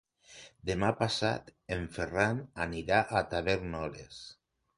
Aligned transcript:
Demà 0.69 0.87
passat 1.01 1.51
en 1.75 1.85
Ferran 1.99 2.41
anirà 2.67 3.03
a 3.19 3.23
Tavèrnoles. 3.37 4.21